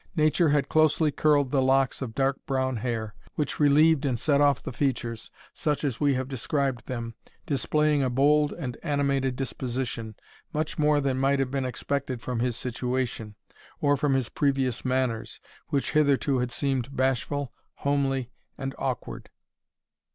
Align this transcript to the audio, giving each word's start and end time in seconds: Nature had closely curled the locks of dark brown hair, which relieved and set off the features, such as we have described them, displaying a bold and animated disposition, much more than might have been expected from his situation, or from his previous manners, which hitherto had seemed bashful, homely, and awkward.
Nature 0.15 0.49
had 0.49 0.67
closely 0.67 1.11
curled 1.11 1.51
the 1.51 1.61
locks 1.61 2.01
of 2.01 2.15
dark 2.15 2.43
brown 2.47 2.77
hair, 2.77 3.13
which 3.35 3.59
relieved 3.59 4.03
and 4.03 4.17
set 4.17 4.41
off 4.41 4.63
the 4.63 4.73
features, 4.73 5.29
such 5.53 5.83
as 5.83 5.99
we 5.99 6.15
have 6.15 6.27
described 6.27 6.87
them, 6.87 7.13
displaying 7.45 8.01
a 8.01 8.09
bold 8.09 8.51
and 8.51 8.77
animated 8.81 9.35
disposition, 9.35 10.15
much 10.53 10.79
more 10.79 10.99
than 10.99 11.19
might 11.19 11.37
have 11.37 11.51
been 11.51 11.65
expected 11.65 12.19
from 12.19 12.39
his 12.39 12.55
situation, 12.55 13.35
or 13.79 13.95
from 13.95 14.15
his 14.15 14.29
previous 14.29 14.83
manners, 14.83 15.39
which 15.67 15.91
hitherto 15.91 16.39
had 16.39 16.49
seemed 16.51 16.95
bashful, 16.97 17.53
homely, 17.75 18.31
and 18.57 18.73
awkward. 18.79 19.29